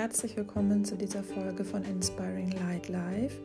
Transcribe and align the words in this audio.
herzlich 0.00 0.34
willkommen 0.34 0.82
zu 0.82 0.96
dieser 0.96 1.22
Folge 1.22 1.62
von 1.62 1.84
Inspiring 1.84 2.50
Light 2.52 2.88
Life. 2.88 3.36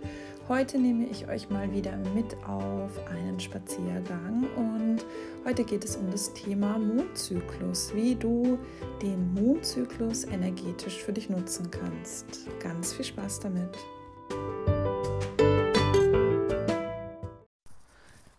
Heute 0.47 0.77
nehme 0.77 1.05
ich 1.05 1.27
euch 1.27 1.49
mal 1.49 1.69
wieder 1.73 1.97
mit 2.15 2.33
auf 2.47 2.97
einen 3.09 3.37
Spaziergang 3.41 4.47
und 4.55 5.05
heute 5.43 5.65
geht 5.65 5.83
es 5.83 5.97
um 5.97 6.09
das 6.09 6.33
Thema 6.33 6.79
Mondzyklus, 6.79 7.93
wie 7.93 8.15
du 8.15 8.57
den 9.01 9.33
Mondzyklus 9.33 10.23
energetisch 10.23 11.03
für 11.03 11.11
dich 11.11 11.29
nutzen 11.29 11.69
kannst. 11.69 12.47
Ganz 12.61 12.93
viel 12.93 13.03
Spaß 13.03 13.41
damit. 13.41 13.77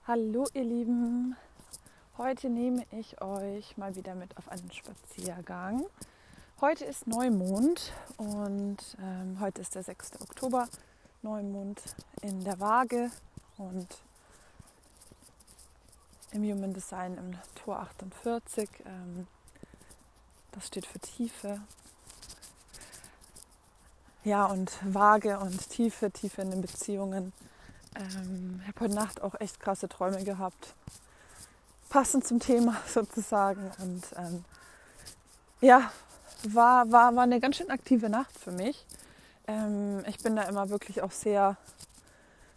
Hallo 0.06 0.46
ihr 0.54 0.64
Lieben, 0.64 1.36
heute 2.16 2.48
nehme 2.48 2.82
ich 2.98 3.20
euch 3.20 3.76
mal 3.76 3.94
wieder 3.94 4.14
mit 4.14 4.34
auf 4.38 4.48
einen 4.48 4.72
Spaziergang. 4.72 5.84
Heute 6.62 6.86
ist 6.86 7.06
Neumond 7.06 7.92
und 8.16 8.78
ähm, 8.98 9.36
heute 9.40 9.60
ist 9.60 9.74
der 9.74 9.82
6. 9.82 10.22
Oktober. 10.22 10.66
Neumond 11.20 11.82
in 12.22 12.44
der 12.44 12.58
Waage 12.58 13.10
und 13.58 13.86
im 16.30 16.42
Human 16.44 16.72
Design 16.72 17.18
im 17.18 17.36
Tor 17.56 17.80
48. 17.80 18.70
Ähm, 18.86 19.26
das 20.52 20.68
steht 20.68 20.86
für 20.86 20.98
Tiefe. 20.98 21.60
Ja, 24.24 24.46
und 24.46 24.72
Waage 24.94 25.38
und 25.38 25.68
Tiefe, 25.68 26.10
Tiefe 26.10 26.40
in 26.40 26.52
den 26.52 26.62
Beziehungen. 26.62 27.34
Ähm, 27.94 28.60
ich 28.62 28.68
habe 28.68 28.80
heute 28.80 28.94
Nacht 28.94 29.20
auch 29.20 29.38
echt 29.40 29.60
krasse 29.60 29.90
Träume 29.90 30.24
gehabt. 30.24 30.72
Passend 31.90 32.26
zum 32.26 32.40
Thema 32.40 32.78
sozusagen. 32.86 33.70
Und 33.78 34.04
ähm, 34.16 34.46
ja, 35.60 35.90
war, 36.54 36.90
war, 36.92 37.16
war 37.16 37.22
eine 37.24 37.40
ganz 37.40 37.56
schön 37.56 37.70
aktive 37.70 38.08
Nacht 38.08 38.38
für 38.38 38.52
mich. 38.52 38.84
Ähm, 39.46 40.04
ich 40.08 40.18
bin 40.18 40.36
da 40.36 40.42
immer 40.42 40.70
wirklich 40.70 41.02
auch 41.02 41.12
sehr 41.12 41.56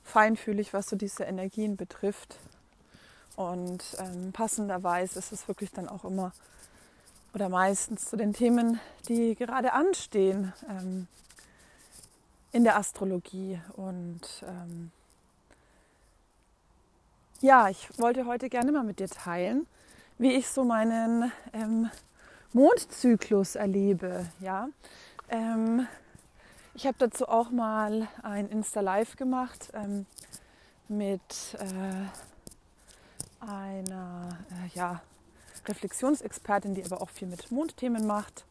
feinfühlig, 0.04 0.74
was 0.74 0.88
so 0.88 0.96
diese 0.96 1.24
Energien 1.24 1.78
betrifft. 1.78 2.38
Und 3.36 3.84
ähm, 4.00 4.32
passenderweise 4.34 5.18
ist 5.20 5.32
es 5.32 5.48
wirklich 5.48 5.72
dann 5.72 5.88
auch 5.88 6.04
immer 6.04 6.34
oder 7.34 7.48
meistens 7.48 8.06
zu 8.06 8.18
den 8.18 8.34
Themen, 8.34 8.80
die 9.08 9.36
gerade 9.36 9.74
anstehen 9.74 10.52
ähm, 10.68 11.08
in 12.52 12.64
der 12.64 12.76
Astrologie. 12.78 13.62
Und 13.76 14.22
ähm, 14.44 14.92
ja, 17.42 17.70
ich 17.70 17.88
wollte 17.98 18.26
heute 18.26 18.50
gerne 18.50 18.72
mal 18.72 18.84
mit 18.84 19.00
dir 19.00 19.08
teilen, 19.08 19.68
wie 20.18 20.34
ich 20.34 20.50
so 20.50 20.64
meinen 20.64 21.32
ähm, 21.54 21.90
Mondzyklus 22.54 23.56
erlebe. 23.56 24.26
Ja? 24.40 24.70
Ähm, 25.30 25.88
ich 26.74 26.88
habe 26.88 26.98
dazu 26.98 27.28
auch 27.28 27.52
mal 27.52 28.08
ein 28.24 28.50
Insta-Live 28.50 29.16
gemacht 29.16 29.72
ähm, 29.74 30.06
mit 30.88 31.58
äh, 31.60 33.46
einer 33.46 34.38
äh, 34.52 34.78
ja, 34.78 35.02
Reflexionsexpertin, 35.68 36.74
die 36.74 36.84
aber 36.84 37.02
auch 37.02 37.10
viel 37.10 37.28
mit 37.28 37.52
Mondthemen 37.52 38.08
macht. 38.08 38.46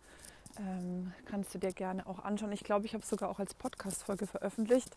Ähm, 0.59 1.13
kannst 1.27 1.55
du 1.55 1.59
dir 1.59 1.73
gerne 1.73 2.07
auch 2.07 2.25
anschauen. 2.25 2.53
Ich 2.53 2.65
glaube, 2.65 2.87
ich 2.87 2.95
habe 2.95 3.03
es 3.03 3.11
sogar 3.11 3.29
auch 3.29 3.39
als 3.39 3.55
Podcast-Folge 3.55 4.27
veröffentlicht. 4.27 4.97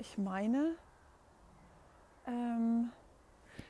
Ich 0.00 0.18
meine, 0.18 0.74
ähm, 2.26 2.90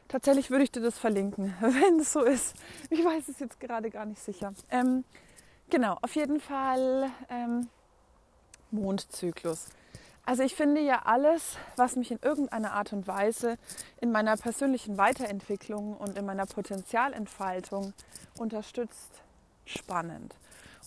Tatsächlich 0.08 0.50
würde 0.50 0.64
ich 0.64 0.70
dir 0.70 0.82
das 0.82 0.98
verlinken, 0.98 1.54
wenn 1.60 2.00
es 2.00 2.12
so 2.12 2.22
ist. 2.22 2.54
Ich 2.90 3.04
weiß 3.04 3.28
es 3.28 3.40
jetzt 3.40 3.58
gerade 3.58 3.90
gar 3.90 4.06
nicht 4.06 4.22
sicher. 4.22 4.52
Ähm, 4.70 5.04
genau, 5.68 5.98
auf 6.02 6.14
jeden 6.14 6.40
Fall 6.40 7.10
ähm, 7.28 7.68
Mondzyklus. 8.70 9.66
Also 10.24 10.42
ich 10.42 10.56
finde 10.56 10.80
ja 10.80 11.02
alles, 11.04 11.56
was 11.76 11.94
mich 11.94 12.10
in 12.10 12.18
irgendeiner 12.20 12.72
Art 12.72 12.92
und 12.92 13.06
Weise 13.06 13.58
in 14.00 14.10
meiner 14.10 14.36
persönlichen 14.36 14.98
Weiterentwicklung 14.98 15.96
und 15.96 16.18
in 16.18 16.26
meiner 16.26 16.46
Potenzialentfaltung 16.46 17.92
unterstützt, 18.36 19.22
spannend. 19.64 20.34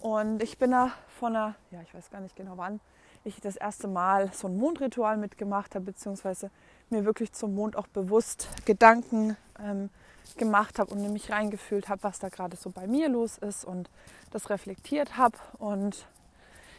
Und 0.02 0.44
ich 0.44 0.58
bin 0.58 0.72
da 0.72 0.92
von 1.20 1.36
einer, 1.36 1.56
ja, 1.72 1.82
ich 1.82 1.94
weiß 1.94 2.10
gar 2.10 2.20
nicht 2.20 2.36
genau 2.36 2.58
wann, 2.58 2.82
ich 3.24 3.42
das 3.42 3.56
erste 3.56 3.88
Mal 3.88 4.32
so 4.34 4.48
ein 4.48 4.58
Mondritual 4.58 5.18
mitgemacht 5.18 5.76
habe, 5.76 5.86
beziehungsweise 5.86 6.52
mir 6.90 7.06
wirklich 7.06 7.32
zum 7.34 7.56
Mond 7.56 7.76
auch 7.76 7.88
bewusst 7.88 8.48
Gedanken 8.66 9.38
ähm, 9.64 9.90
gemacht 10.38 10.80
habe 10.80 10.94
und 10.94 11.12
mich 11.12 11.32
reingefühlt 11.32 11.90
habe, 11.90 12.04
was 12.04 12.20
da 12.20 12.30
gerade 12.30 12.56
so 12.58 12.70
bei 12.70 12.88
mir 12.88 13.10
los 13.10 13.38
ist 13.38 13.66
und 13.66 13.90
das 14.32 14.50
reflektiert 14.50 15.18
habe. 15.18 15.38
Und 15.58 16.06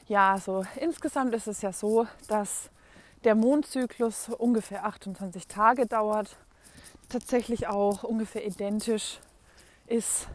ja, 0.09 0.39
so 0.39 0.65
insgesamt 0.77 1.35
ist 1.35 1.47
es 1.47 1.63
ja 1.63 1.73
so, 1.73 2.07
dass 2.29 2.71
der 3.25 3.35
Mondzyklus 3.35 4.29
ungefähr 4.31 4.85
28 4.87 5.47
Tage 5.47 5.87
dauert, 5.87 6.37
tatsächlich 7.09 7.67
auch 7.67 8.03
ungefähr 8.03 8.47
identisch 8.47 9.21
ist 9.87 10.29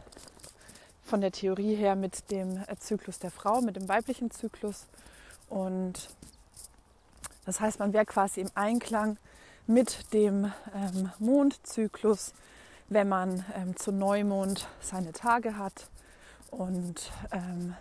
von 1.02 1.20
der 1.20 1.32
Theorie 1.32 1.74
her 1.74 1.96
mit 1.96 2.30
dem 2.30 2.60
Zyklus 2.78 3.18
der 3.18 3.30
Frau, 3.30 3.60
mit 3.60 3.76
dem 3.76 3.88
weiblichen 3.88 4.30
Zyklus. 4.30 4.86
Und 5.48 6.08
das 7.44 7.60
heißt, 7.60 7.78
man 7.78 7.92
wäre 7.92 8.06
quasi 8.06 8.40
im 8.40 8.50
Einklang 8.54 9.18
mit 9.66 10.12
dem 10.12 10.52
ähm, 10.74 11.10
Mondzyklus, 11.18 12.32
wenn 12.88 13.08
man 13.08 13.44
ähm, 13.54 13.76
zu 13.76 13.92
Neumond 13.92 14.68
seine 14.80 15.12
Tage 15.12 15.56
hat 15.56 15.88
und 16.50 17.12
ähm, 17.32 17.74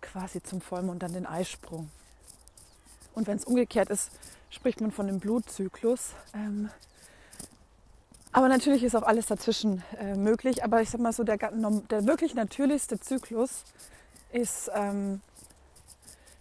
quasi 0.00 0.42
zum 0.42 0.60
Vollmond 0.60 1.02
dann 1.02 1.12
den 1.12 1.26
Eisprung. 1.26 1.90
Und 3.14 3.26
wenn 3.26 3.36
es 3.38 3.44
umgekehrt 3.44 3.90
ist, 3.90 4.10
spricht 4.50 4.80
man 4.80 4.90
von 4.90 5.06
dem 5.06 5.20
Blutzyklus. 5.20 6.12
Ähm, 6.34 6.70
aber 8.32 8.48
natürlich 8.48 8.84
ist 8.84 8.94
auch 8.94 9.02
alles 9.02 9.26
dazwischen 9.26 9.82
äh, 9.98 10.14
möglich. 10.14 10.62
Aber 10.62 10.82
ich 10.82 10.90
sag 10.90 11.00
mal 11.00 11.12
so, 11.12 11.24
der, 11.24 11.38
der 11.38 12.06
wirklich 12.06 12.34
natürlichste 12.34 13.00
Zyklus 13.00 13.64
ist 14.32 14.70
ähm, 14.74 15.22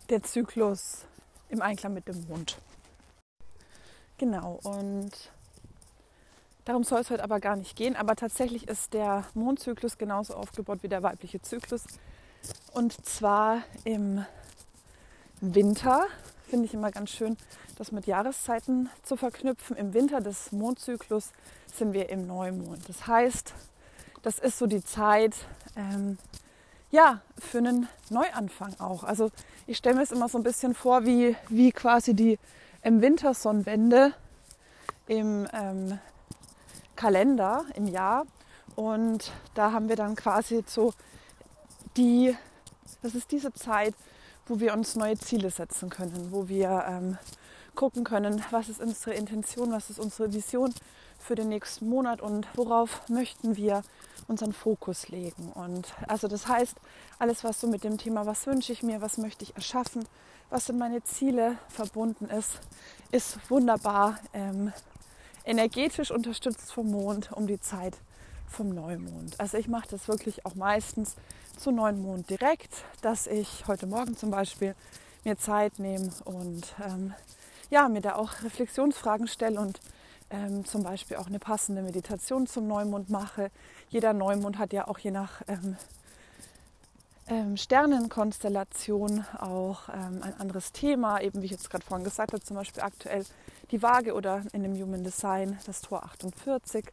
der 0.10 0.24
Zyklus 0.24 1.06
im 1.50 1.62
Einklang 1.62 1.94
mit 1.94 2.08
dem 2.08 2.26
Mond. 2.28 2.58
Genau, 4.18 4.60
und 4.64 5.12
darum 6.64 6.84
soll 6.84 7.02
es 7.02 7.10
heute 7.10 7.24
aber 7.24 7.40
gar 7.40 7.56
nicht 7.56 7.76
gehen. 7.76 7.96
Aber 7.96 8.16
tatsächlich 8.16 8.68
ist 8.68 8.94
der 8.94 9.26
Mondzyklus 9.34 9.98
genauso 9.98 10.36
aufgebaut 10.36 10.84
wie 10.84 10.88
der 10.88 11.04
weibliche 11.04 11.42
Zyklus. 11.42 11.84
Und 12.74 13.06
zwar 13.06 13.64
im 13.84 14.26
Winter 15.42 16.06
finde 16.48 16.66
ich 16.66 16.74
immer 16.74 16.92
ganz 16.92 17.10
schön, 17.10 17.38
das 17.78 17.92
mit 17.92 18.08
Jahreszeiten 18.08 18.90
zu 19.04 19.18
verknüpfen. 19.18 19.76
Im 19.76 19.94
Winter 19.94 20.22
des 20.22 20.52
Mondzyklus 20.52 21.32
sind 21.74 21.94
wir 21.94 22.10
im 22.10 22.26
Neumond. 22.28 22.88
Das 22.88 23.08
heißt, 23.08 23.54
das 24.22 24.40
ist 24.40 24.58
so 24.58 24.66
die 24.66 24.84
Zeit, 24.84 25.36
ähm, 25.76 26.18
ja, 26.96 27.20
für 27.38 27.58
einen 27.58 27.90
Neuanfang 28.10 28.80
auch. 28.80 29.04
Also 29.04 29.30
ich 29.68 29.78
stelle 29.78 29.98
mir 29.98 30.04
es 30.04 30.14
immer 30.14 30.30
so 30.30 30.38
ein 30.38 30.44
bisschen 30.44 30.74
vor, 30.74 31.06
wie, 31.06 31.36
wie 31.50 31.74
quasi 31.74 32.14
die 32.14 32.40
im 32.84 33.02
Wintersonnenwende 33.02 34.14
im 35.08 35.46
ähm, 35.54 36.00
Kalender 36.96 37.66
im 37.76 37.88
Jahr. 37.88 38.26
Und 38.78 39.34
da 39.56 39.74
haben 39.74 39.90
wir 39.90 39.98
dann 39.98 40.16
quasi 40.16 40.64
so 40.66 40.94
die, 41.98 42.36
das 43.02 43.14
ist 43.14 43.32
diese 43.32 43.54
Zeit, 43.54 43.94
wo 44.48 44.62
wir 44.62 44.74
uns 44.74 44.96
neue 44.96 45.18
Ziele 45.18 45.50
setzen 45.50 45.90
können, 45.90 46.32
wo 46.32 46.48
wir 46.48 46.86
ähm, 46.88 47.18
gucken 47.76 48.06
können, 48.06 48.42
was 48.52 48.70
ist 48.70 48.80
unsere 48.80 49.16
Intention, 49.16 49.72
was 49.72 49.90
ist 49.90 50.00
unsere 50.00 50.34
Vision 50.34 50.74
für 51.26 51.36
den 51.36 51.50
nächsten 51.50 51.90
Monat 51.90 52.22
und 52.22 52.48
worauf 52.56 53.02
möchten 53.10 53.56
wir 53.58 53.84
unseren 54.28 54.54
Fokus 54.54 55.10
legen. 55.10 55.52
Und 55.54 55.94
also 56.08 56.28
das 56.28 56.48
heißt, 56.48 56.76
alles, 57.20 57.44
was 57.44 57.60
so 57.60 57.68
mit 57.68 57.84
dem 57.84 57.98
Thema, 57.98 58.26
was 58.26 58.46
wünsche 58.48 58.72
ich 58.72 58.84
mir, 58.84 59.02
was 59.02 59.18
möchte 59.18 59.44
ich 59.44 59.56
erschaffen, 59.56 60.06
was 60.50 60.68
sind 60.68 60.78
meine 60.78 61.04
Ziele 61.04 61.58
verbunden 61.68 62.26
ist, 62.26 62.60
ist 63.12 63.50
wunderbar 63.50 64.20
ähm, 64.34 64.72
energetisch 65.46 66.12
unterstützt 66.12 66.72
vom 66.72 66.92
Mond 66.92 67.32
um 67.32 67.48
die 67.48 67.60
Zeit 67.60 67.98
vom 68.48 68.70
Neumond. 68.70 69.40
Also 69.40 69.58
ich 69.58 69.68
mache 69.68 69.88
das 69.90 70.08
wirklich 70.08 70.46
auch 70.46 70.56
meistens 70.56 71.16
zu 71.58 71.72
Neumond 71.72 72.30
direkt, 72.30 72.84
dass 73.02 73.28
ich 73.28 73.68
heute 73.68 73.88
Morgen 73.88 74.16
zum 74.16 74.30
Beispiel 74.30 74.76
mir 75.24 75.38
Zeit 75.38 75.80
nehme 75.80 76.12
und 76.26 76.76
ähm, 76.86 77.14
ja, 77.72 77.90
mir 77.90 78.02
da 78.02 78.16
auch 78.16 78.44
Reflexionsfragen 78.44 79.28
stelle 79.28 79.60
und 79.60 79.80
ähm, 80.30 80.66
zum 80.66 80.84
Beispiel 80.84 81.18
auch 81.18 81.28
eine 81.28 81.40
passende 81.40 81.82
Meditation 81.82 82.48
zum 82.48 82.68
Neumond 82.68 83.10
mache. 83.10 83.50
Jeder 83.90 84.14
Neumond 84.14 84.58
hat 84.58 84.74
ja 84.74 84.88
auch 84.88 84.98
je 85.00 85.12
nach 85.12 85.42
ähm, 85.48 85.76
ähm, 87.28 87.58
Sternenkonstellation 87.58 89.26
auch 89.40 89.90
ähm, 89.90 90.22
ein 90.22 90.40
anderes 90.40 90.72
Thema, 90.72 91.22
eben 91.22 91.42
wie 91.42 91.46
ich 91.46 91.52
jetzt 91.52 91.70
gerade 91.70 91.86
vorhin 91.86 92.04
gesagt 92.04 92.34
habe, 92.34 92.44
zum 92.44 92.56
Beispiel 92.56 92.84
aktuell 92.84 93.26
die 93.72 93.82
Waage 93.82 94.14
oder 94.14 94.44
in 94.54 94.64
dem 94.64 94.76
Human 94.76 95.04
Design 95.04 95.58
das 95.66 95.82
Tor 95.82 96.04
48, 96.04 96.86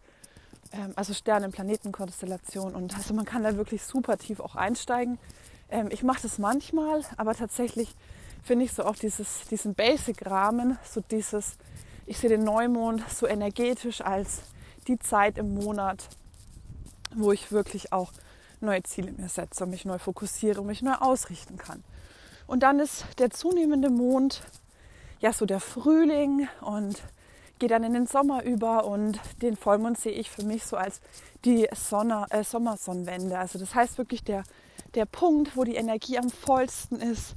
ähm, 0.73 0.93
also 0.97 1.13
Sternen-Planetenkonstellation. 1.13 2.75
Und 2.75 2.97
also 2.97 3.15
man 3.15 3.25
kann 3.25 3.43
da 3.43 3.57
wirklich 3.57 3.83
super 3.83 4.17
tief 4.17 4.41
auch 4.41 4.57
einsteigen 4.57 5.19
ähm, 5.73 5.89
ich 5.91 6.03
mache 6.03 6.23
das 6.23 6.39
manchmal, 6.39 7.03
aber 7.17 7.35
tatsächlich 7.35 7.95
finde 8.45 8.67
ich 8.67 8.73
so 8.73 8.85
auch 8.85 8.97
dieses, 8.97 9.49
diesen 9.51 9.75
Basic-Rahmen, 9.75 10.79
so 10.85 11.01
dieses, 11.01 11.57
ich 12.07 12.19
sehe 12.19 12.31
den 12.31 12.45
Neumond 12.45 13.03
so 13.11 13.27
energetisch 13.27 14.01
als 14.01 14.43
die 14.89 14.99
Zeit 14.99 15.39
im 15.39 15.55
Monat, 15.55 16.09
wo 17.15 17.33
ich 17.33 17.53
wirklich 17.53 17.93
auch 17.93 18.13
neue 18.61 18.83
Ziele 18.83 19.13
mir 19.13 19.29
setze, 19.29 19.67
mich 19.67 19.85
neu 19.85 19.99
fokussiere 19.99 20.65
mich 20.65 20.83
neu 20.83 20.95
ausrichten 20.95 21.57
kann. 21.57 21.83
Und 22.47 22.63
dann 22.63 22.81
ist 22.81 23.05
der 23.19 23.31
zunehmende 23.31 23.91
Mond 23.91 24.43
ja 25.21 25.33
so 25.33 25.47
der 25.47 25.61
Frühling 25.61 26.49
und 26.61 27.03
geht 27.59 27.71
dann 27.71 27.85
in 27.85 27.93
den 27.93 28.07
Sommer 28.07 28.43
über 28.43 28.85
und 28.85 29.21
den 29.41 29.57
Vollmond 29.57 29.99
sehe 29.99 30.13
ich 30.13 30.31
für 30.31 30.43
mich 30.43 30.65
so 30.65 30.77
als 30.77 31.01
die 31.45 31.69
Sonne, 31.73 32.27
äh, 32.31 32.43
Sommersonnenwende. 32.43 33.39
Also 33.39 33.59
das 33.59 33.75
heißt 33.75 33.99
wirklich 33.99 34.25
der, 34.25 34.43
der 34.95 35.07
Punkt, 35.07 35.57
wo 35.57 35.63
die 35.63 35.77
Energie 35.77 36.19
am 36.19 36.29
vollsten 36.29 37.01
ist, 37.01 37.37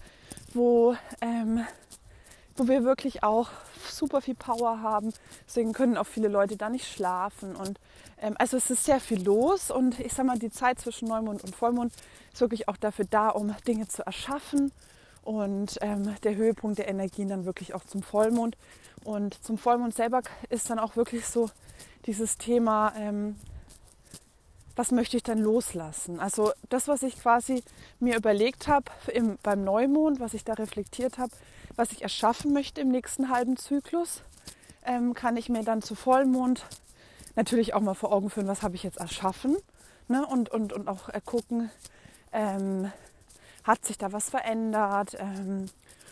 wo, 0.54 0.96
ähm, 1.22 1.66
wo 2.56 2.68
wir 2.68 2.84
wirklich 2.84 3.24
auch 3.24 3.50
super 3.90 4.22
viel 4.22 4.36
Power 4.36 4.82
haben. 4.82 5.14
Deswegen 5.48 5.74
können 5.74 5.98
auch 5.98 6.08
viele 6.08 6.28
Leute 6.28 6.58
da 6.58 6.70
nicht 6.70 6.88
schlafen. 6.88 7.56
Und 7.56 7.80
ähm, 8.22 8.36
also 8.38 8.58
es 8.58 8.70
ist 8.70 8.86
sehr 8.86 9.00
viel 9.00 9.24
los 9.24 9.72
und 9.72 10.00
ich 10.00 10.14
sage 10.14 10.28
mal, 10.28 10.40
die 10.40 10.52
Zeit 10.52 10.80
zwischen 10.80 11.08
Neumond 11.08 11.44
und 11.44 11.56
Vollmond 11.56 11.94
ist 12.34 12.42
wirklich 12.42 12.68
auch 12.68 12.78
dafür 12.78 13.06
da, 13.10 13.30
um 13.30 13.56
Dinge 13.68 13.88
zu 13.88 14.06
erschaffen. 14.06 14.72
Und 15.24 15.78
ähm, 15.82 16.16
der 16.24 16.36
Höhepunkt 16.36 16.78
der 16.78 16.88
Energien 16.88 17.30
dann 17.30 17.46
wirklich 17.46 17.74
auch 17.74 17.84
zum 17.84 18.04
Vollmond. 18.04 18.56
Und 19.04 19.44
zum 19.44 19.58
Vollmond 19.58 19.96
selber 19.96 20.22
ist 20.50 20.70
dann 20.70 20.80
auch 20.80 20.96
wirklich 20.96 21.26
so 21.26 21.50
dieses 22.06 22.38
Thema, 22.38 22.94
ähm, 22.96 23.36
was 24.76 24.92
möchte 24.92 25.18
ich 25.18 25.24
dann 25.24 25.40
loslassen? 25.40 26.20
Also 26.20 26.52
das, 26.70 26.88
was 26.88 27.04
ich 27.04 27.20
quasi 27.20 27.64
mir 28.00 28.18
überlegt 28.18 28.68
habe 28.68 28.86
beim 29.42 29.64
Neumond, 29.64 30.20
was 30.20 30.34
ich 30.34 30.44
da 30.44 30.54
reflektiert 30.54 31.18
habe, 31.18 31.32
was 31.76 31.92
ich 31.92 32.02
erschaffen 32.02 32.54
möchte 32.54 32.82
im 32.82 32.90
nächsten 32.90 33.30
halben 33.30 33.58
Zyklus, 33.58 34.22
ähm, 34.86 35.14
kann 35.14 35.38
ich 35.38 35.50
mir 35.50 35.64
dann 35.64 35.82
zu 35.82 35.96
Vollmond 35.96 36.66
natürlich 37.36 37.74
auch 37.74 37.82
mal 37.82 37.96
vor 37.96 38.12
Augen 38.12 38.30
führen, 38.30 38.48
was 38.48 38.64
habe 38.64 38.76
ich 38.76 38.84
jetzt 38.84 38.98
erschaffen 38.98 39.58
ne? 40.08 40.26
und, 40.26 40.50
und, 40.50 40.74
und 40.74 40.88
auch 40.88 41.10
äh, 41.10 41.22
gucken, 41.24 41.70
ähm, 42.32 42.92
hat 43.64 43.86
sich 43.86 43.98
da 43.98 44.12
was 44.12 44.30
verändert 44.30 45.18
ähm, 45.20 45.66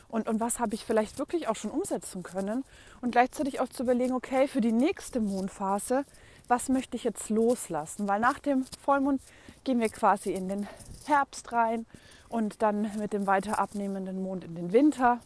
und, 0.10 0.27
und 0.27 0.39
was 0.39 0.60
habe 0.60 0.75
ich 0.75 0.86
vielleicht 0.86 1.18
wirklich 1.18 1.48
auch 1.48 1.56
schon 1.56 1.71
umsetzen 1.71 2.24
können 2.24 2.63
und 3.01 3.12
gleichzeitig 3.12 3.59
auch 3.59 3.69
zu 3.69 3.83
überlegen, 3.83 4.13
okay, 4.13 4.48
für 4.48 4.62
die 4.62 4.71
nächste 4.71 5.19
Mondphase, 5.19 6.06
was 6.48 6.69
möchte 6.69 6.98
ich 6.98 7.04
jetzt 7.04 7.30
loslassen? 7.30 8.07
Weil 8.07 8.19
nach 8.19 8.39
dem 8.39 8.66
Vollmond 8.83 9.21
gehen 9.63 9.80
wir 9.80 9.89
quasi 9.89 10.31
in 10.31 10.50
den 10.50 10.68
Herbst 11.06 11.51
rein 11.51 11.86
und 12.30 12.62
dann 12.62 12.92
mit 12.98 13.13
dem 13.13 13.27
weiter 13.27 13.59
abnehmenden 13.59 14.21
Mond 14.21 14.44
in 14.44 14.56
den 14.56 14.74
Winter. 14.74 15.19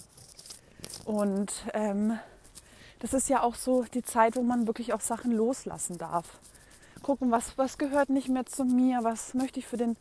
Und 1.08 1.64
ähm, 1.74 2.20
das 3.00 3.14
ist 3.14 3.30
ja 3.30 3.42
auch 3.42 3.56
so 3.56 3.84
die 3.84 4.04
Zeit, 4.04 4.36
wo 4.36 4.44
man 4.44 4.68
wirklich 4.68 4.94
auch 4.94 5.00
Sachen 5.00 5.32
loslassen 5.32 5.98
darf. 5.98 6.38
Gucken, 7.02 7.32
was, 7.32 7.58
was 7.58 7.78
gehört 7.78 8.10
nicht 8.10 8.28
mehr 8.28 8.46
zu 8.46 8.66
mir, 8.66 9.00
was 9.04 9.34
möchte 9.34 9.58
ich 9.58 9.68
für 9.68 9.78
den 9.78 9.96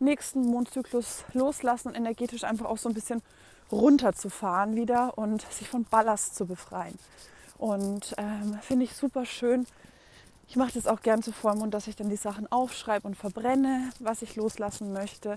nächsten 0.00 0.42
Mondzyklus 0.42 1.24
loslassen 1.32 1.88
und 1.88 1.94
energetisch 1.94 2.42
einfach 2.42 2.66
auch 2.66 2.76
so 2.76 2.88
ein 2.88 2.94
bisschen 2.94 3.22
runterzufahren 3.70 4.74
wieder 4.74 5.16
und 5.16 5.42
sich 5.42 5.68
von 5.68 5.84
Ballast 5.84 6.34
zu 6.34 6.46
befreien. 6.46 6.98
Und 7.56 8.16
ähm, 8.18 8.58
finde 8.60 8.84
ich 8.84 8.96
super 8.96 9.26
schön, 9.26 9.64
ich 10.48 10.56
mache 10.56 10.72
das 10.72 10.88
auch 10.88 11.02
gern 11.02 11.22
zu 11.22 11.30
Vollmond, 11.30 11.72
dass 11.72 11.86
ich 11.86 11.94
dann 11.94 12.08
die 12.08 12.16
Sachen 12.16 12.50
aufschreibe 12.50 13.06
und 13.06 13.14
verbrenne, 13.14 13.92
was 14.00 14.22
ich 14.22 14.34
loslassen 14.34 14.92
möchte. 14.92 15.36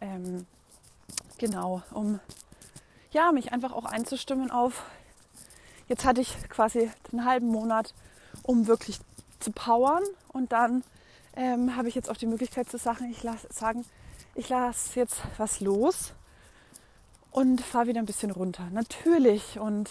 Ähm, 0.00 0.46
genau, 1.38 1.82
um 1.90 2.20
ja, 3.12 3.32
mich 3.32 3.52
einfach 3.52 3.72
auch 3.72 3.84
einzustimmen 3.84 4.50
auf, 4.50 4.84
jetzt 5.88 6.04
hatte 6.04 6.20
ich 6.20 6.36
quasi 6.48 6.90
den 7.12 7.24
halben 7.24 7.48
Monat, 7.48 7.94
um 8.42 8.66
wirklich 8.66 8.98
zu 9.40 9.52
powern. 9.52 10.02
Und 10.32 10.52
dann 10.52 10.82
ähm, 11.36 11.76
habe 11.76 11.88
ich 11.88 11.94
jetzt 11.94 12.10
auch 12.10 12.16
die 12.16 12.26
Möglichkeit 12.26 12.68
zu 12.70 12.78
sagen, 12.78 13.10
ich 13.10 13.22
lasse 13.22 13.48
sagen, 13.52 13.84
ich 14.34 14.48
lasse 14.48 14.98
jetzt 14.98 15.20
was 15.36 15.60
los 15.60 16.12
und 17.30 17.60
fahre 17.60 17.88
wieder 17.88 18.00
ein 18.00 18.06
bisschen 18.06 18.30
runter. 18.30 18.68
Natürlich. 18.72 19.58
Und 19.58 19.90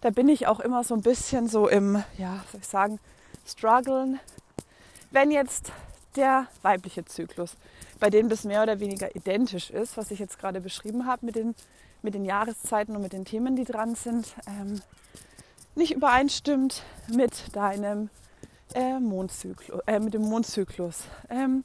da 0.00 0.10
bin 0.10 0.28
ich 0.28 0.46
auch 0.46 0.60
immer 0.60 0.84
so 0.84 0.94
ein 0.94 1.02
bisschen 1.02 1.48
so 1.48 1.68
im, 1.68 2.02
ja, 2.18 2.44
soll 2.50 2.60
ich 2.60 2.66
sagen, 2.66 3.00
strugglen, 3.46 4.20
wenn 5.10 5.30
jetzt 5.30 5.72
der 6.16 6.46
weibliche 6.62 7.04
Zyklus, 7.04 7.56
bei 7.98 8.10
dem 8.10 8.28
das 8.28 8.44
mehr 8.44 8.62
oder 8.62 8.80
weniger 8.80 9.14
identisch 9.16 9.70
ist, 9.70 9.96
was 9.96 10.10
ich 10.10 10.18
jetzt 10.18 10.38
gerade 10.38 10.60
beschrieben 10.60 11.06
habe 11.06 11.24
mit 11.24 11.36
den, 11.36 11.54
mit 12.02 12.14
den 12.14 12.24
Jahreszeiten 12.24 12.96
und 12.96 13.02
mit 13.02 13.12
den 13.12 13.24
Themen, 13.24 13.56
die 13.56 13.64
dran 13.64 13.94
sind, 13.94 14.34
ähm, 14.46 14.80
nicht 15.74 15.94
übereinstimmt 15.94 16.82
mit 17.08 17.54
deinem 17.56 18.10
äh, 18.74 18.98
Mondzyklus, 18.98 19.80
äh, 19.86 19.98
mit 19.98 20.14
dem 20.14 20.22
Mondzyklus. 20.22 21.04
Ähm, 21.30 21.64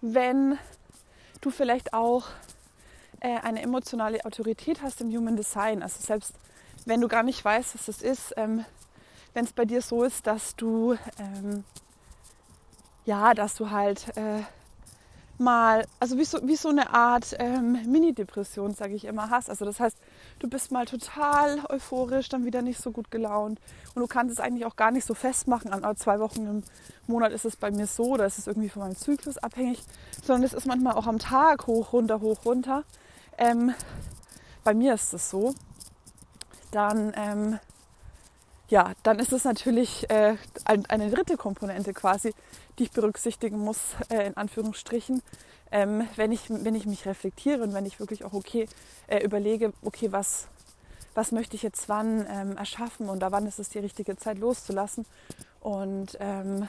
wenn 0.00 0.58
du 1.40 1.50
vielleicht 1.50 1.92
auch 1.92 2.24
äh, 3.20 3.38
eine 3.38 3.62
emotionale 3.62 4.24
Autorität 4.24 4.82
hast 4.82 5.00
im 5.00 5.10
Human 5.10 5.36
Design, 5.36 5.82
also 5.82 6.00
selbst 6.00 6.34
wenn 6.84 7.00
du 7.00 7.08
gar 7.08 7.22
nicht 7.22 7.44
weißt, 7.44 7.74
was 7.74 7.86
das 7.86 8.02
ist, 8.02 8.34
ähm, 8.36 8.64
wenn 9.34 9.44
es 9.44 9.52
bei 9.52 9.64
dir 9.64 9.82
so 9.82 10.02
ist, 10.04 10.26
dass 10.26 10.56
du 10.56 10.96
ähm, 11.18 11.64
ja, 13.06 13.34
dass 13.34 13.54
du 13.54 13.70
halt 13.70 14.16
äh, 14.16 14.42
mal, 15.38 15.86
also 16.00 16.18
wie 16.18 16.24
so, 16.24 16.46
wie 16.46 16.56
so 16.56 16.68
eine 16.68 16.92
Art 16.92 17.36
ähm, 17.38 17.78
Mini-Depression, 17.90 18.74
sage 18.74 18.94
ich 18.94 19.04
immer, 19.04 19.30
hast. 19.30 19.50
Also 19.50 19.64
das 19.64 19.80
heißt, 19.80 19.96
du 20.38 20.48
bist 20.48 20.70
mal 20.72 20.86
total 20.86 21.60
euphorisch, 21.68 22.28
dann 22.28 22.44
wieder 22.44 22.62
nicht 22.62 22.80
so 22.80 22.90
gut 22.90 23.10
gelaunt 23.10 23.60
und 23.94 24.02
du 24.02 24.06
kannst 24.06 24.32
es 24.32 24.40
eigentlich 24.40 24.66
auch 24.66 24.76
gar 24.76 24.90
nicht 24.90 25.06
so 25.06 25.14
festmachen. 25.14 25.72
An 25.72 25.96
zwei 25.96 26.18
Wochen 26.20 26.46
im 26.46 26.62
Monat 27.06 27.32
ist 27.32 27.44
es 27.44 27.56
bei 27.56 27.70
mir 27.70 27.86
so, 27.86 28.04
oder 28.12 28.26
ist 28.26 28.38
es 28.38 28.46
irgendwie 28.46 28.68
von 28.68 28.82
meinem 28.82 28.96
Zyklus 28.96 29.38
abhängig, 29.38 29.82
sondern 30.22 30.44
es 30.44 30.52
ist 30.52 30.66
manchmal 30.66 30.94
auch 30.94 31.06
am 31.06 31.18
Tag 31.18 31.66
hoch, 31.66 31.92
runter, 31.92 32.20
hoch, 32.20 32.44
runter. 32.44 32.84
Ähm, 33.38 33.74
bei 34.64 34.74
mir 34.74 34.94
ist 34.94 35.12
es 35.12 35.30
so. 35.30 35.54
Dann 36.72 37.12
ähm, 37.16 37.58
ja, 38.68 38.92
dann 39.02 39.18
ist 39.18 39.32
es 39.32 39.44
natürlich 39.44 40.08
äh, 40.10 40.36
eine 40.64 41.10
dritte 41.10 41.36
Komponente 41.36 41.92
quasi, 41.92 42.34
die 42.78 42.84
ich 42.84 42.90
berücksichtigen 42.90 43.58
muss, 43.58 43.78
äh, 44.08 44.26
in 44.26 44.36
Anführungsstrichen, 44.36 45.22
ähm, 45.70 46.08
wenn, 46.16 46.32
ich, 46.32 46.50
wenn 46.50 46.74
ich 46.74 46.86
mich 46.86 47.06
reflektiere 47.06 47.62
und 47.62 47.74
wenn 47.74 47.86
ich 47.86 48.00
wirklich 48.00 48.24
auch 48.24 48.32
okay 48.32 48.68
äh, 49.06 49.22
überlege, 49.22 49.72
okay, 49.82 50.10
was, 50.12 50.48
was 51.14 51.32
möchte 51.32 51.56
ich 51.56 51.62
jetzt 51.62 51.88
wann 51.88 52.26
ähm, 52.28 52.56
erschaffen 52.56 53.08
und 53.08 53.20
da 53.20 53.30
wann 53.32 53.46
ist 53.46 53.58
es 53.58 53.68
die 53.68 53.78
richtige 53.78 54.16
Zeit 54.16 54.38
loszulassen. 54.38 55.06
Und 55.60 56.16
ähm, 56.20 56.68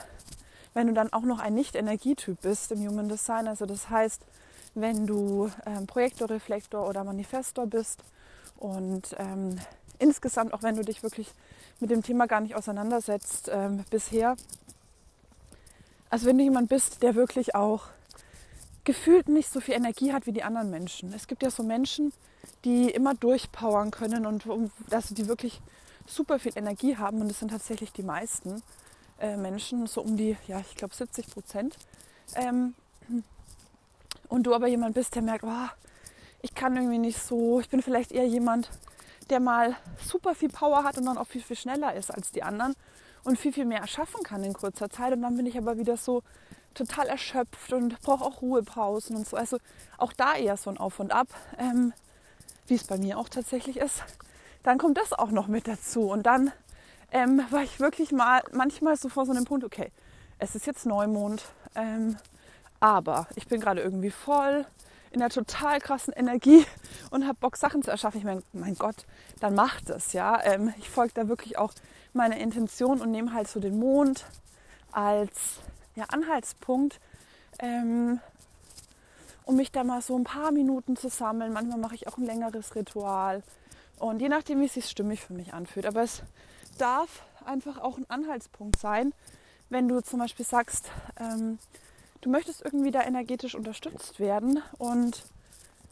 wenn 0.74 0.88
du 0.88 0.92
dann 0.92 1.12
auch 1.12 1.22
noch 1.22 1.40
ein 1.40 1.54
Nicht-Energietyp 1.54 2.40
bist 2.42 2.72
im 2.72 2.86
Human 2.86 3.08
Design, 3.08 3.48
also 3.48 3.66
das 3.66 3.90
heißt, 3.90 4.22
wenn 4.74 5.06
du 5.06 5.50
ähm, 5.66 5.86
Projektor, 5.86 6.30
Reflektor 6.30 6.88
oder 6.88 7.02
Manifestor 7.02 7.66
bist 7.66 8.04
und 8.56 9.14
ähm, 9.18 9.58
insgesamt, 9.98 10.52
auch 10.52 10.62
wenn 10.62 10.76
du 10.76 10.82
dich 10.82 11.02
wirklich 11.02 11.32
mit 11.80 11.90
dem 11.90 12.02
Thema 12.02 12.26
gar 12.26 12.40
nicht 12.40 12.54
auseinandersetzt 12.54 13.50
ähm, 13.52 13.84
bisher. 13.90 14.36
Also 16.10 16.26
wenn 16.26 16.38
du 16.38 16.44
jemand 16.44 16.68
bist, 16.68 17.02
der 17.02 17.14
wirklich 17.14 17.54
auch 17.54 17.84
gefühlt 18.84 19.28
nicht 19.28 19.50
so 19.50 19.60
viel 19.60 19.74
Energie 19.74 20.12
hat 20.12 20.26
wie 20.26 20.32
die 20.32 20.42
anderen 20.42 20.70
Menschen. 20.70 21.12
Es 21.12 21.26
gibt 21.26 21.42
ja 21.42 21.50
so 21.50 21.62
Menschen, 21.62 22.12
die 22.64 22.90
immer 22.90 23.14
durchpowern 23.14 23.90
können 23.90 24.24
und 24.24 24.44
dass 24.88 25.08
die 25.08 25.28
wirklich 25.28 25.60
super 26.06 26.38
viel 26.38 26.52
Energie 26.56 26.96
haben 26.96 27.20
und 27.20 27.28
das 27.28 27.38
sind 27.38 27.50
tatsächlich 27.50 27.92
die 27.92 28.02
meisten 28.02 28.62
äh, 29.20 29.36
Menschen, 29.36 29.86
so 29.86 30.00
um 30.00 30.16
die, 30.16 30.36
ja, 30.46 30.60
ich 30.60 30.74
glaube 30.74 30.94
70 30.94 31.28
Prozent. 31.28 31.76
Ähm, 32.34 32.74
und 34.28 34.44
du 34.44 34.54
aber 34.54 34.68
jemand 34.68 34.94
bist, 34.94 35.14
der 35.14 35.22
merkt, 35.22 35.44
oh, 35.44 35.68
ich 36.40 36.54
kann 36.54 36.76
irgendwie 36.76 36.98
nicht 36.98 37.20
so, 37.20 37.60
ich 37.60 37.68
bin 37.68 37.82
vielleicht 37.82 38.12
eher 38.12 38.26
jemand, 38.26 38.70
der 39.30 39.40
mal 39.40 39.76
super 40.02 40.34
viel 40.34 40.48
Power 40.48 40.84
hat 40.84 40.98
und 40.98 41.06
dann 41.06 41.18
auch 41.18 41.26
viel, 41.26 41.42
viel 41.42 41.56
schneller 41.56 41.94
ist 41.94 42.10
als 42.10 42.32
die 42.32 42.42
anderen 42.42 42.74
und 43.24 43.38
viel, 43.38 43.52
viel 43.52 43.64
mehr 43.64 43.80
erschaffen 43.80 44.22
kann 44.22 44.44
in 44.44 44.52
kurzer 44.52 44.90
Zeit. 44.90 45.12
Und 45.12 45.22
dann 45.22 45.36
bin 45.36 45.46
ich 45.46 45.56
aber 45.58 45.76
wieder 45.76 45.96
so 45.96 46.22
total 46.74 47.08
erschöpft 47.08 47.72
und 47.72 48.00
brauche 48.00 48.24
auch 48.24 48.42
Ruhepausen 48.42 49.16
und 49.16 49.26
so. 49.26 49.36
Also 49.36 49.58
auch 49.96 50.12
da 50.12 50.34
eher 50.34 50.56
so 50.56 50.70
ein 50.70 50.78
Auf 50.78 51.00
und 51.00 51.12
Ab, 51.12 51.28
ähm, 51.58 51.92
wie 52.66 52.74
es 52.74 52.84
bei 52.84 52.98
mir 52.98 53.18
auch 53.18 53.28
tatsächlich 53.28 53.78
ist. 53.78 54.02
Dann 54.62 54.78
kommt 54.78 54.98
das 54.98 55.12
auch 55.12 55.30
noch 55.30 55.46
mit 55.46 55.66
dazu. 55.68 56.10
Und 56.10 56.24
dann 56.24 56.52
ähm, 57.10 57.42
war 57.50 57.62
ich 57.62 57.80
wirklich 57.80 58.12
mal 58.12 58.42
manchmal 58.52 58.96
so 58.96 59.08
vor 59.08 59.26
so 59.26 59.32
einem 59.32 59.44
Punkt, 59.44 59.64
okay, 59.64 59.90
es 60.38 60.54
ist 60.54 60.66
jetzt 60.66 60.86
Neumond, 60.86 61.44
ähm, 61.74 62.16
aber 62.80 63.26
ich 63.34 63.48
bin 63.48 63.60
gerade 63.60 63.80
irgendwie 63.80 64.10
voll 64.10 64.66
in 65.10 65.22
einer 65.22 65.30
total 65.30 65.80
krassen 65.80 66.12
Energie 66.12 66.64
und 67.10 67.26
habe 67.26 67.38
Bock, 67.40 67.56
Sachen 67.56 67.82
zu 67.82 67.90
erschaffen. 67.90 68.18
Ich 68.18 68.24
meine, 68.24 68.42
mein 68.52 68.74
Gott, 68.74 69.06
dann 69.40 69.54
macht 69.54 69.90
es, 69.90 70.12
ja. 70.12 70.42
Ähm, 70.44 70.72
ich 70.78 70.90
folge 70.90 71.14
da 71.14 71.28
wirklich 71.28 71.58
auch 71.58 71.72
meiner 72.12 72.36
Intention 72.36 73.00
und 73.00 73.10
nehme 73.10 73.32
halt 73.32 73.48
so 73.48 73.60
den 73.60 73.78
Mond 73.78 74.26
als 74.92 75.60
ja, 75.94 76.04
Anhaltspunkt. 76.08 77.00
Ähm, 77.58 78.20
um 79.48 79.56
mich 79.56 79.72
da 79.72 79.82
mal 79.82 80.02
so 80.02 80.14
ein 80.14 80.24
paar 80.24 80.52
Minuten 80.52 80.94
zu 80.94 81.08
sammeln. 81.08 81.54
Manchmal 81.54 81.78
mache 81.78 81.94
ich 81.94 82.06
auch 82.06 82.18
ein 82.18 82.26
längeres 82.26 82.74
Ritual. 82.74 83.42
Und 83.98 84.20
je 84.20 84.28
nachdem, 84.28 84.60
wie 84.60 84.66
es 84.66 84.74
sich 84.74 84.84
stimmig 84.84 85.22
für 85.22 85.32
mich 85.32 85.54
anfühlt. 85.54 85.86
Aber 85.86 86.02
es 86.02 86.22
darf 86.76 87.22
einfach 87.46 87.78
auch 87.78 87.96
ein 87.96 88.08
Anhaltspunkt 88.10 88.78
sein, 88.78 89.14
wenn 89.70 89.88
du 89.88 90.02
zum 90.02 90.18
Beispiel 90.18 90.44
sagst, 90.44 90.90
ähm, 91.18 91.58
du 92.20 92.30
möchtest 92.30 92.64
irgendwie 92.64 92.90
da 92.90 93.02
energetisch 93.02 93.54
unterstützt 93.54 94.20
werden 94.20 94.62
und 94.78 95.24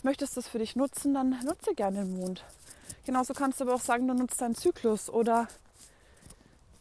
möchtest 0.03 0.37
das 0.37 0.49
für 0.49 0.59
dich 0.59 0.77
nutzen, 0.77 1.15
dann 1.15 1.31
nutze 1.45 1.75
gerne 1.75 2.05
den 2.05 2.17
Mond. 2.17 2.45
Genauso 3.05 3.35
kannst 3.35 3.61
du 3.61 3.65
aber 3.65 3.75
auch 3.75 3.81
sagen, 3.81 4.09
du 4.09 4.15
nutzt 4.15 4.41
deinen 4.41 4.55
Zyklus 4.55 5.09
oder 5.09 5.49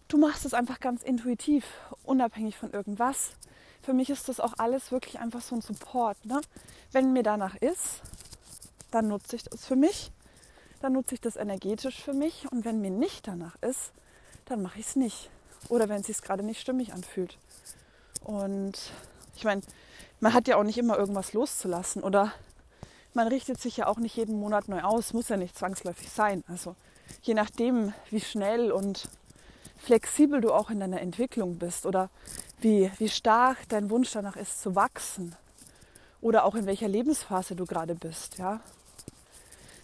du 0.08 0.18
machst 0.18 0.46
es 0.46 0.54
einfach 0.54 0.80
ganz 0.80 1.04
intuitiv, 1.04 1.66
unabhängig 2.04 2.58
von 2.58 2.72
irgendwas. 2.72 3.32
Für 3.82 3.94
mich 3.94 4.10
ist 4.10 4.30
das 4.30 4.40
auch 4.40 4.54
alles 4.58 4.92
wirklich 4.92 5.20
einfach 5.20 5.42
so 5.42 5.56
ein 5.56 5.62
Support. 5.62 6.26
Ne? 6.26 6.42
Wenn 6.92 7.14
mir 7.14 7.24
danach 7.24 7.56
ist, 7.56 8.02
dann 8.92 9.08
nutze 9.08 9.36
ich 9.36 9.44
das 9.44 9.66
für 9.66 9.76
mich, 9.76 10.12
dann 10.82 10.94
nutze 10.94 11.16
ich 11.16 11.22
das 11.22 11.36
energetisch 11.36 12.02
für 12.02 12.14
mich 12.14 12.52
und 12.52 12.66
wenn 12.66 12.82
mir 12.82 12.92
nicht 12.92 13.28
danach 13.28 13.56
ist, 13.62 13.92
dann 14.46 14.62
mache 14.62 14.80
ich 14.80 14.88
es 14.88 14.96
nicht. 14.96 15.30
Oder 15.70 15.90
wenn 15.90 16.02
es 16.02 16.08
sich 16.08 16.22
gerade 16.22 16.44
nicht 16.44 16.62
stimmig 16.62 16.94
anfühlt. 16.94 17.38
Und 18.24 18.74
ich 19.36 19.44
meine, 19.44 19.62
man 20.20 20.34
hat 20.34 20.48
ja 20.48 20.58
auch 20.58 20.64
nicht 20.64 20.78
immer 20.78 20.98
irgendwas 20.98 21.34
loszulassen 21.34 22.04
oder 22.04 22.32
man 23.14 23.28
richtet 23.28 23.60
sich 23.60 23.78
ja 23.78 23.88
auch 23.88 23.98
nicht 23.98 24.16
jeden 24.16 24.40
Monat 24.40 24.68
neu 24.68 24.82
aus, 24.82 25.14
muss 25.14 25.30
ja 25.30 25.38
nicht 25.38 25.58
zwangsläufig 25.58 26.10
sein. 26.10 26.44
Also 26.48 26.76
je 27.22 27.34
nachdem, 27.34 27.94
wie 28.10 28.22
schnell 28.22 28.72
und 28.72 29.10
flexibel 29.78 30.42
du 30.42 30.52
auch 30.52 30.70
in 30.70 30.80
deiner 30.80 31.02
Entwicklung 31.02 31.58
bist 31.58 31.86
oder 31.86 32.10
wie, 32.60 32.92
wie 32.98 33.10
stark 33.10 33.58
dein 33.70 33.90
Wunsch 33.90 34.12
danach 34.12 34.36
ist 34.36 34.62
zu 34.62 34.76
wachsen 34.76 35.36
oder 36.22 36.46
auch 36.46 36.56
in 36.56 36.66
welcher 36.66 36.88
Lebensphase 36.88 37.56
du 37.56 37.66
gerade 37.66 37.96
bist, 37.96 38.38
ja. 38.38 38.62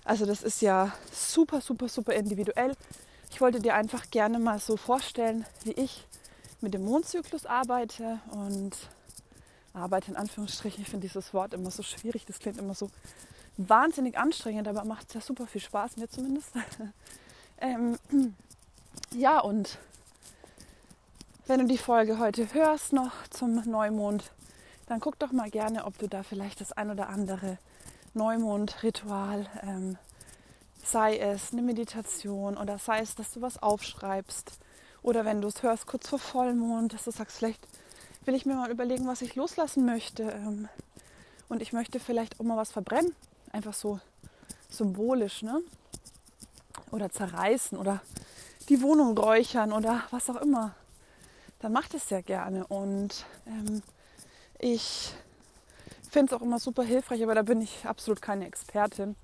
Also 0.03 0.25
das 0.25 0.41
ist 0.41 0.61
ja 0.61 0.91
super, 1.11 1.61
super, 1.61 1.87
super 1.87 2.13
individuell. 2.13 2.75
Ich 3.29 3.39
wollte 3.39 3.59
dir 3.59 3.75
einfach 3.75 4.09
gerne 4.09 4.39
mal 4.39 4.59
so 4.59 4.75
vorstellen, 4.75 5.45
wie 5.63 5.73
ich 5.73 6.05
mit 6.59 6.73
dem 6.73 6.83
Mondzyklus 6.83 7.45
arbeite 7.45 8.19
und 8.31 8.75
arbeite 9.73 10.11
in 10.11 10.17
Anführungsstrichen. 10.17 10.83
Ich 10.83 10.89
finde 10.89 11.07
dieses 11.07 11.33
Wort 11.33 11.53
immer 11.53 11.71
so 11.71 11.83
schwierig, 11.83 12.25
das 12.25 12.39
klingt 12.39 12.57
immer 12.57 12.73
so 12.73 12.89
wahnsinnig 13.57 14.17
anstrengend, 14.17 14.67
aber 14.67 14.83
macht 14.85 15.13
ja 15.13 15.21
super 15.21 15.47
viel 15.47 15.61
Spaß, 15.61 15.97
mir 15.97 16.09
zumindest. 16.09 16.51
ähm, 17.59 17.97
ja, 19.15 19.39
und 19.39 19.77
wenn 21.47 21.59
du 21.59 21.65
die 21.65 21.77
Folge 21.77 22.19
heute 22.19 22.53
hörst 22.53 22.93
noch 22.93 23.11
zum 23.29 23.55
Neumond, 23.69 24.31
dann 24.87 24.99
guck 24.99 25.19
doch 25.19 25.31
mal 25.31 25.49
gerne, 25.49 25.85
ob 25.85 25.97
du 25.97 26.07
da 26.07 26.23
vielleicht 26.23 26.61
das 26.61 26.71
ein 26.71 26.89
oder 26.89 27.09
andere 27.09 27.57
Neumondritual, 28.13 29.47
ähm, 29.63 29.97
sei 30.83 31.17
es 31.17 31.53
eine 31.53 31.61
Meditation 31.61 32.57
oder 32.57 32.77
sei 32.77 32.99
es, 32.99 33.15
dass 33.15 33.31
du 33.31 33.41
was 33.41 33.61
aufschreibst 33.61 34.59
oder 35.01 35.25
wenn 35.25 35.41
du 35.41 35.47
es 35.47 35.63
hörst 35.63 35.87
kurz 35.87 36.09
vor 36.09 36.19
Vollmond, 36.19 36.93
dass 36.93 37.05
du 37.05 37.11
sagst, 37.11 37.37
vielleicht 37.37 37.65
will 38.25 38.35
ich 38.35 38.45
mir 38.45 38.55
mal 38.55 38.71
überlegen, 38.71 39.07
was 39.07 39.21
ich 39.21 39.35
loslassen 39.35 39.85
möchte 39.85 40.23
ähm, 40.23 40.69
und 41.49 41.61
ich 41.61 41.73
möchte 41.73 41.99
vielleicht 41.99 42.39
auch 42.39 42.43
mal 42.43 42.57
was 42.57 42.71
verbrennen, 42.71 43.15
einfach 43.51 43.73
so 43.73 43.99
symbolisch, 44.69 45.41
ne? 45.41 45.61
Oder 46.91 47.09
zerreißen 47.09 47.77
oder 47.77 48.01
die 48.69 48.81
Wohnung 48.81 49.17
räuchern 49.17 49.73
oder 49.73 50.03
was 50.11 50.29
auch 50.29 50.41
immer 50.41 50.75
dann 51.61 51.71
macht 51.71 51.93
es 51.93 52.07
sehr 52.07 52.23
gerne. 52.23 52.65
Und 52.67 53.25
ähm, 53.45 53.81
ich 54.59 55.13
finde 56.09 56.33
es 56.33 56.39
auch 56.39 56.43
immer 56.43 56.59
super 56.59 56.83
hilfreich, 56.83 57.23
aber 57.23 57.35
da 57.35 57.43
bin 57.43 57.61
ich 57.61 57.85
absolut 57.85 58.21
keine 58.21 58.47
Expertin. 58.47 59.15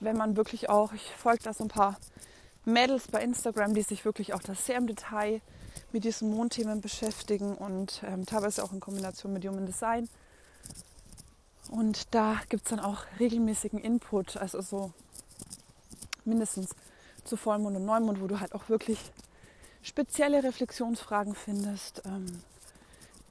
Wenn 0.00 0.16
man 0.16 0.36
wirklich 0.36 0.68
auch, 0.68 0.92
ich 0.92 1.12
folge 1.16 1.44
da 1.44 1.52
so 1.52 1.64
ein 1.64 1.68
paar 1.68 1.98
Mädels 2.64 3.08
bei 3.08 3.22
Instagram, 3.22 3.74
die 3.74 3.82
sich 3.82 4.04
wirklich 4.04 4.34
auch 4.34 4.42
das 4.42 4.66
sehr 4.66 4.76
im 4.76 4.86
Detail 4.86 5.40
mit 5.92 6.04
diesen 6.04 6.30
Mondthemen 6.30 6.80
beschäftigen 6.80 7.54
und 7.54 8.02
ähm, 8.04 8.26
teilweise 8.26 8.64
auch 8.64 8.72
in 8.72 8.80
Kombination 8.80 9.32
mit 9.32 9.46
Human 9.46 9.66
Design. 9.66 10.08
Und 11.70 12.14
da 12.14 12.40
gibt 12.48 12.64
es 12.64 12.70
dann 12.70 12.80
auch 12.80 13.04
regelmäßigen 13.18 13.78
Input, 13.78 14.36
also 14.36 14.60
so 14.60 14.92
mindestens 16.24 16.70
zu 17.24 17.36
Vollmond 17.36 17.76
und 17.76 17.84
Neumond, 17.84 18.20
wo 18.20 18.26
du 18.26 18.40
halt 18.40 18.54
auch 18.54 18.68
wirklich 18.68 18.98
spezielle 19.82 20.42
Reflexionsfragen 20.44 21.34
findest 21.34 22.02
ähm, 22.04 22.42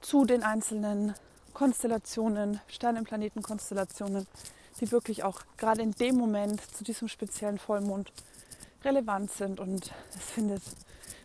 zu 0.01 0.25
den 0.25 0.43
einzelnen 0.43 1.13
Konstellationen, 1.53 2.59
Sternenplanetenkonstellationen, 2.67 4.27
die 4.79 4.91
wirklich 4.91 5.23
auch 5.23 5.41
gerade 5.57 5.81
in 5.81 5.91
dem 5.91 6.15
Moment 6.15 6.61
zu 6.75 6.83
diesem 6.83 7.07
speziellen 7.07 7.59
Vollmond 7.59 8.11
relevant 8.83 9.31
sind. 9.31 9.59
Und 9.59 9.91
es 10.15 10.25
findet, 10.31 10.63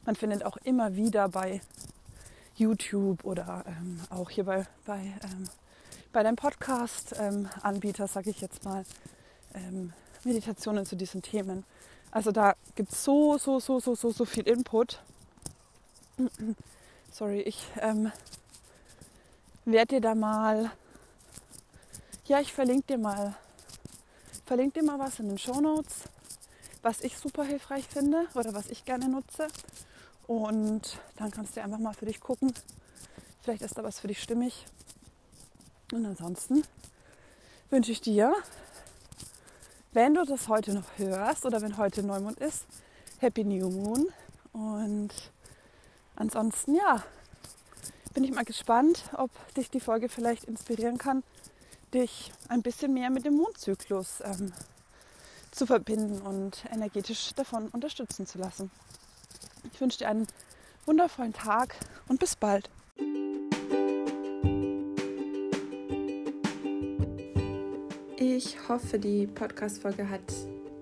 man 0.05 0.17
findet 0.17 0.45
auch 0.45 0.57
immer 0.59 0.95
wieder 0.97 1.29
bei 1.29 1.61
YouTube 2.57 3.25
oder 3.25 3.65
ähm, 3.67 4.01
auch 4.11 4.31
hier 4.31 4.45
bei, 4.45 4.67
bei, 4.85 5.01
ähm, 5.23 5.49
bei 6.13 6.23
deinem 6.23 6.37
Podcast-Anbieter, 6.37 8.05
ähm, 8.05 8.09
sage 8.09 8.31
ich 8.31 8.41
jetzt 8.41 8.65
mal, 8.65 8.85
ähm, 9.55 9.93
Meditationen 10.25 10.87
zu 10.87 10.97
diesen 10.97 11.23
Themen. 11.23 11.65
Also 12.11 12.33
da 12.33 12.55
gibt 12.75 12.93
es 12.93 13.05
so, 13.05 13.37
so, 13.39 13.61
so, 13.61 13.79
so, 13.79 13.95
so, 13.95 14.11
so 14.11 14.25
viel 14.25 14.47
Input. 14.49 15.01
Sorry, 17.13 17.41
ich 17.41 17.67
ähm, 17.81 18.11
werde 19.65 19.97
dir 19.97 20.01
da 20.01 20.15
mal, 20.15 20.71
ja, 22.27 22.41
ich 22.41 22.53
verlinke 22.53 22.95
dir 22.95 22.99
mal, 22.99 23.37
verlinke 24.47 24.81
dir 24.81 24.87
mal 24.87 24.99
was 24.99 25.19
in 25.21 25.29
den 25.29 25.39
Show 25.39 25.61
Notes, 25.61 26.05
was 26.83 27.01
ich 27.01 27.17
super 27.19 27.45
hilfreich 27.45 27.87
finde 27.87 28.27
oder 28.35 28.55
was 28.55 28.69
ich 28.69 28.85
gerne 28.85 29.09
nutze. 29.09 29.49
Und 30.27 30.99
dann 31.17 31.31
kannst 31.31 31.57
du 31.57 31.63
einfach 31.63 31.79
mal 31.79 31.95
für 31.95 32.07
dich 32.07 32.21
gucken. 32.21 32.53
Vielleicht 33.43 33.63
ist 33.63 33.79
da 33.79 33.85
was 33.85 34.01
für 34.01 34.09
dich 34.09 34.23
stimmig. 34.23 34.67
Und 35.93 36.05
ansonsten 36.05 36.63
wünsche 37.71 37.93
ich 37.93 38.01
dir, 38.01 38.35
wenn 39.93 40.15
du 40.15 40.25
das 40.25 40.49
heute 40.49 40.75
noch 40.75 40.99
hörst 40.99 41.47
oder 41.47 41.63
wenn 41.63 41.77
heute 41.77 42.03
Neumond 42.03 42.39
ist, 42.41 42.67
Happy 43.19 43.45
New 43.45 43.71
Moon 43.71 44.07
und 44.53 45.11
ansonsten 46.17 46.75
ja, 46.75 47.03
bin 48.13 48.25
ich 48.25 48.33
mal 48.33 48.45
gespannt, 48.45 49.05
ob 49.17 49.31
dich 49.55 49.71
die 49.71 49.81
Folge 49.81 50.09
vielleicht 50.09 50.45
inspirieren 50.45 50.99
kann, 50.99 51.23
dich 51.95 52.33
ein 52.49 52.63
bisschen 52.63 52.93
mehr 52.93 53.11
mit 53.11 53.25
dem 53.25 53.37
Mondzyklus 53.37 54.21
ähm, 54.23 54.53
zu 55.57 55.67
verbinden 55.67 56.21
und 56.21 56.65
energetisch 56.71 57.33
davon 57.35 57.69
unterstützen 57.69 58.27
zu 58.27 58.39
lassen. 58.39 58.71
Ich 59.73 59.81
wünsche 59.81 59.99
dir 59.99 60.09
einen 60.09 60.27
wundervollen 60.85 61.33
Tag 61.33 61.75
und 62.09 62.21
bis 62.21 62.37
bald. 62.37 62.69
Ich 68.19 68.69
hoffe, 68.69 68.99
die 68.99 69.27
Podcast-Folge 69.27 70.09
hat 70.09 70.21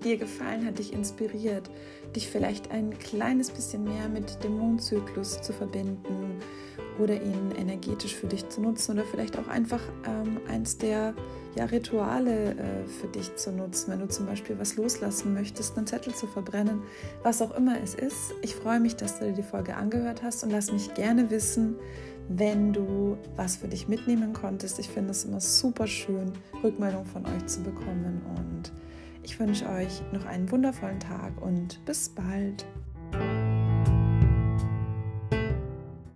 dir 0.03 0.17
gefallen, 0.17 0.67
hat 0.67 0.79
dich 0.79 0.93
inspiriert, 0.93 1.71
dich 2.15 2.29
vielleicht 2.29 2.71
ein 2.71 2.99
kleines 2.99 3.51
bisschen 3.51 3.85
mehr 3.85 4.09
mit 4.09 4.43
dem 4.43 4.59
Mondzyklus 4.59 5.41
zu 5.41 5.53
verbinden 5.53 6.41
oder 6.99 7.15
ihn 7.15 7.53
energetisch 7.57 8.15
für 8.15 8.27
dich 8.27 8.49
zu 8.49 8.61
nutzen 8.61 8.93
oder 8.93 9.05
vielleicht 9.05 9.39
auch 9.39 9.49
einfach 9.49 9.81
ähm, 10.07 10.41
eins 10.49 10.79
der 10.79 11.15
ja, 11.57 11.65
Rituale 11.67 12.53
äh, 12.53 12.87
für 12.87 13.07
dich 13.09 13.37
zu 13.37 13.53
nutzen, 13.53 13.93
wenn 13.93 14.01
du 14.01 14.09
zum 14.09 14.27
Beispiel 14.27 14.59
was 14.59 14.77
loslassen 14.77 15.35
möchtest, 15.35 15.77
einen 15.77 15.87
Zettel 15.87 16.15
zu 16.15 16.27
verbrennen, 16.27 16.83
was 17.23 17.43
auch 17.43 17.57
immer 17.57 17.81
es 17.83 17.95
ist. 17.95 18.35
Ich 18.43 18.55
freue 18.55 18.81
mich, 18.81 18.97
dass 18.97 19.19
du 19.19 19.27
dir 19.27 19.33
die 19.33 19.43
Folge 19.43 19.77
angehört 19.77 20.23
hast 20.23 20.43
und 20.43 20.51
lass 20.51 20.73
mich 20.73 20.95
gerne 20.95 21.31
wissen, 21.31 21.77
wenn 22.29 22.73
du 22.73 23.19
was 23.37 23.57
für 23.57 23.69
dich 23.69 23.89
mitnehmen 23.89 24.33
konntest. 24.33 24.79
Ich 24.79 24.89
finde 24.89 25.11
es 25.11 25.25
immer 25.25 25.41
super 25.41 25.87
schön, 25.87 26.33
Rückmeldung 26.63 27.05
von 27.05 27.25
euch 27.27 27.47
zu 27.47 27.63
bekommen 27.63 28.23
und 28.37 28.73
ich 29.23 29.39
wünsche 29.39 29.69
euch 29.69 30.03
noch 30.13 30.25
einen 30.27 30.51
wundervollen 30.51 31.01
Tag 31.01 31.41
und 31.41 31.85
bis 31.85 32.09
bald. 32.09 32.67